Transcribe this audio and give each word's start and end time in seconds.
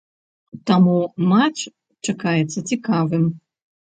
Таму 0.69 0.95
матч 1.33 1.59
чакаецца 2.13 2.59
цікавым. 2.73 3.23